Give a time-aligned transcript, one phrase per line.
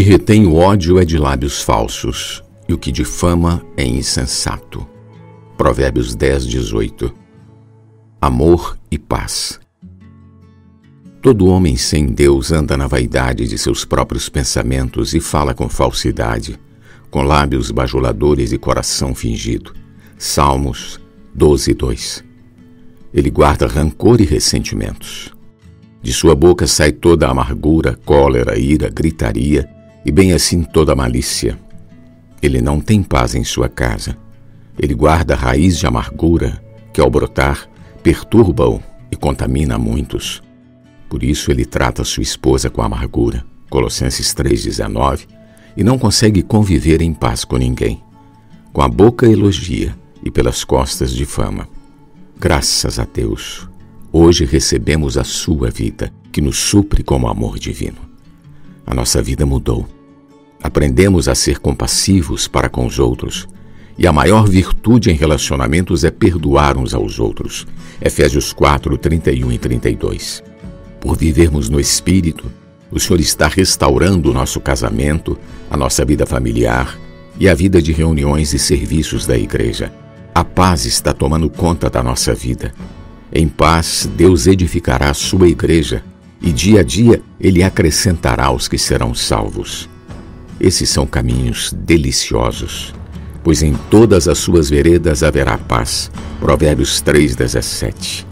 [0.00, 4.88] que retém o ódio é de lábios falsos, e o que difama é insensato.
[5.58, 7.14] Provérbios 10, 18.
[8.18, 9.60] Amor e paz.
[11.20, 16.58] Todo homem sem Deus anda na vaidade de seus próprios pensamentos e fala com falsidade,
[17.10, 19.74] com lábios bajuladores e coração fingido.
[20.16, 20.98] Salmos
[21.34, 22.24] 12, 2.
[23.12, 25.30] Ele guarda rancor e ressentimentos.
[26.00, 29.68] De sua boca sai toda a amargura, cólera, ira, gritaria
[30.04, 31.58] e bem assim toda malícia.
[32.42, 34.16] Ele não tem paz em sua casa.
[34.78, 37.68] Ele guarda raiz de amargura que, ao brotar,
[38.02, 40.42] perturba-o e contamina muitos.
[41.08, 45.26] Por isso ele trata sua esposa com amargura, Colossenses 3,19,
[45.76, 48.02] e não consegue conviver em paz com ninguém.
[48.72, 49.94] Com a boca elogia
[50.24, 51.68] e pelas costas difama.
[52.38, 53.68] Graças a Deus,
[54.12, 57.98] hoje recebemos a sua vida, que nos supre como amor divino.
[58.86, 59.86] A nossa vida mudou.
[60.62, 63.48] Aprendemos a ser compassivos para com os outros.
[63.96, 67.66] E a maior virtude em relacionamentos é perdoar uns aos outros.
[68.00, 70.42] Efésios 4, 31 e 32.
[71.00, 72.50] Por vivermos no Espírito,
[72.90, 75.38] o Senhor está restaurando o nosso casamento,
[75.70, 76.98] a nossa vida familiar
[77.38, 79.92] e a vida de reuniões e serviços da igreja.
[80.34, 82.72] A paz está tomando conta da nossa vida.
[83.32, 86.02] Em paz, Deus edificará a sua igreja
[86.40, 89.88] e dia a dia ele acrescentará os que serão salvos.
[90.60, 92.94] Esses são caminhos deliciosos,
[93.42, 96.10] pois em todas as suas veredas haverá paz.
[96.38, 98.26] Provérbios 3:17.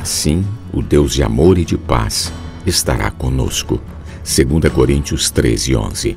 [0.00, 2.32] Assim, o Deus de amor e de paz
[2.64, 3.80] estará conosco.
[4.22, 6.16] 2 Coríntios 13:11.